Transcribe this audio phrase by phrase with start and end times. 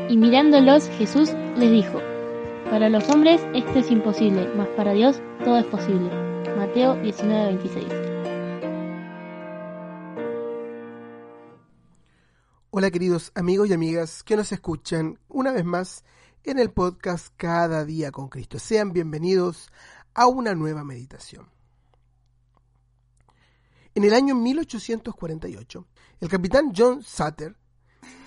[0.10, 2.02] Y mirándolos, Jesús les dijo,
[2.72, 6.10] Para los hombres esto es imposible, mas para Dios todo es posible.
[6.58, 8.15] Mateo 19:26.
[12.78, 16.04] Hola queridos amigos y amigas que nos escuchan una vez más
[16.44, 18.60] en el podcast Cada día con Cristo.
[18.60, 19.72] Sean bienvenidos
[20.14, 21.48] a una nueva meditación.
[23.94, 25.88] En el año 1848,
[26.20, 27.56] el capitán John Sutter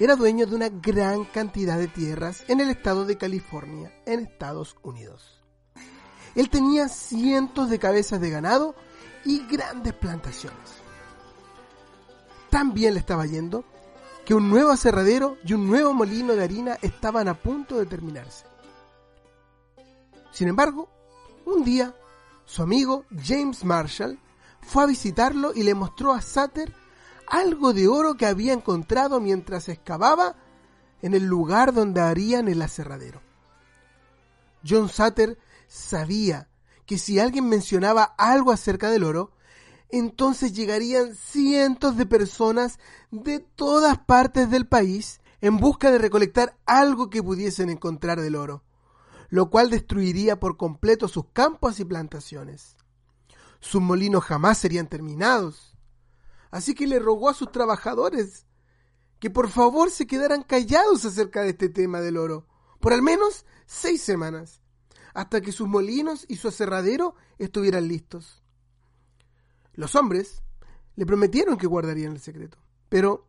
[0.01, 4.79] era dueño de una gran cantidad de tierras en el estado de California, en Estados
[4.83, 5.45] Unidos.
[6.35, 8.75] Él tenía cientos de cabezas de ganado
[9.27, 10.71] y grandes plantaciones.
[12.49, 13.67] Tan bien le estaba yendo
[14.29, 18.45] que un nuevo aserradero y un nuevo molino de harina estaban a punto de terminarse.
[20.33, 20.91] Sin embargo,
[21.47, 21.95] un día,
[22.45, 24.19] su amigo James Marshall
[24.61, 26.75] fue a visitarlo y le mostró a Sutter
[27.27, 30.37] algo de oro que había encontrado mientras excavaba
[31.01, 33.23] en el lugar donde harían el aserradero.
[34.63, 36.51] John Sutter sabía
[36.85, 39.31] que si alguien mencionaba algo acerca del oro,
[39.91, 42.79] entonces llegarían cientos de personas
[43.11, 48.65] de todas partes del país en busca de recolectar algo que pudiesen encontrar del oro,
[49.29, 52.77] lo cual destruiría por completo sus campos y plantaciones.
[53.61, 55.77] Sus molinos jamás serían terminados.
[56.51, 58.47] Así que le rogó a sus trabajadores
[59.19, 62.47] que por favor se quedaran callados acerca de este tema del oro,
[62.81, 64.61] por al menos seis semanas,
[65.13, 68.45] hasta que sus molinos y su aserradero estuvieran listos.
[69.79, 70.43] Los hombres
[70.97, 72.59] le prometieron que guardarían el secreto,
[72.89, 73.29] pero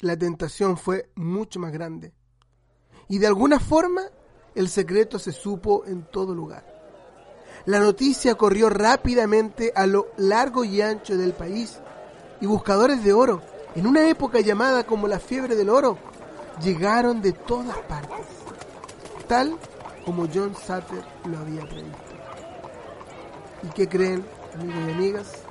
[0.00, 2.12] la tentación fue mucho más grande.
[3.08, 4.02] Y de alguna forma
[4.54, 6.62] el secreto se supo en todo lugar.
[7.64, 11.80] La noticia corrió rápidamente a lo largo y ancho del país
[12.42, 13.40] y buscadores de oro,
[13.74, 15.96] en una época llamada como la fiebre del oro,
[16.62, 18.26] llegaron de todas partes,
[19.26, 19.56] tal
[20.04, 22.12] como John Sutter lo había previsto.
[23.62, 24.22] ¿Y qué creen,
[24.54, 25.42] amigos y amigas?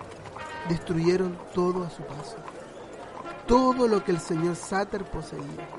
[0.69, 2.37] Destruyeron todo a su paso.
[3.47, 5.69] Todo lo que el señor Sutter poseía.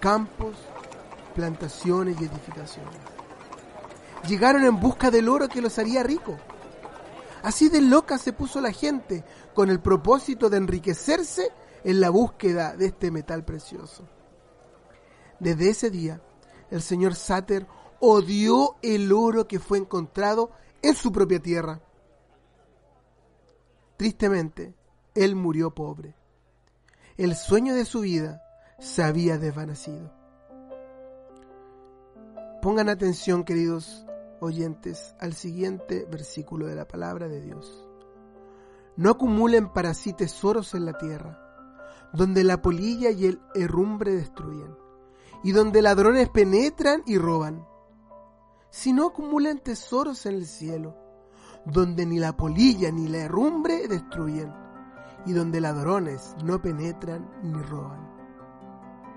[0.00, 0.56] Campos,
[1.34, 2.94] plantaciones y edificaciones.
[4.26, 6.36] Llegaron en busca del oro que los haría ricos.
[7.42, 9.24] Así de loca se puso la gente
[9.54, 11.52] con el propósito de enriquecerse
[11.84, 14.04] en la búsqueda de este metal precioso.
[15.38, 16.20] Desde ese día,
[16.70, 17.66] el señor Sutter
[18.00, 20.50] odió el oro que fue encontrado
[20.82, 21.80] en su propia tierra.
[23.98, 24.76] Tristemente,
[25.16, 26.14] él murió pobre.
[27.16, 28.40] El sueño de su vida
[28.78, 30.12] se había desvanecido.
[32.62, 34.06] Pongan atención, queridos
[34.38, 37.88] oyentes, al siguiente versículo de la palabra de Dios.
[38.94, 41.36] No acumulen para sí tesoros en la tierra,
[42.12, 44.76] donde la polilla y el herrumbre destruyen,
[45.42, 47.66] y donde ladrones penetran y roban.
[48.70, 51.07] Sino acumulen tesoros en el cielo,
[51.70, 54.52] donde ni la polilla ni la herrumbre destruyen,
[55.26, 58.08] y donde ladrones no penetran ni roban.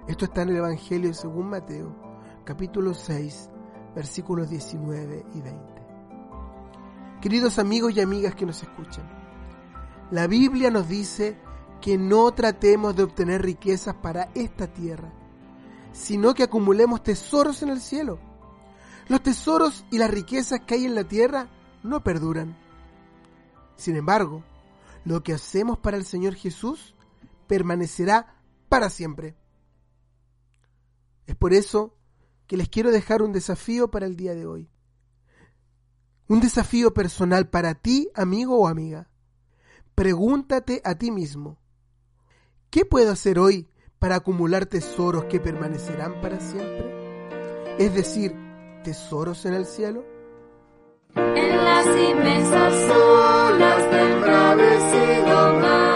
[0.08, 1.96] Esto está en el Evangelio según Mateo,
[2.44, 3.50] capítulo 6,
[3.96, 5.82] versículos 19 y 20.
[7.22, 9.08] Queridos amigos y amigas que nos escuchan,
[10.10, 11.38] la Biblia nos dice
[11.80, 15.14] que no tratemos de obtener riquezas para esta tierra,
[15.94, 18.20] sino que acumulemos tesoros en el cielo.
[19.08, 21.48] Los tesoros y las riquezas que hay en la tierra
[21.84, 22.58] no perduran.
[23.76, 24.44] Sin embargo,
[25.06, 26.96] lo que hacemos para el Señor Jesús
[27.48, 28.36] permanecerá
[28.70, 29.36] para siempre.
[31.26, 31.98] Es por eso
[32.48, 34.70] que les quiero dejar un desafío para el día de hoy.
[36.28, 39.10] Un desafío personal para ti, amigo o amiga.
[39.96, 41.60] Pregúntate a ti mismo,
[42.70, 43.70] ¿qué puedo hacer hoy
[44.00, 47.76] para acumular tesoros que permanecerán para siempre?
[47.78, 48.34] Es decir,
[48.84, 50.06] tesoros en el cielo.
[51.16, 55.91] En las inmensas olas del bravecido mar.